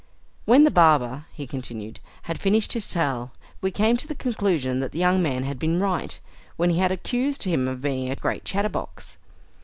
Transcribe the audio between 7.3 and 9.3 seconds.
him of being a great chatter box.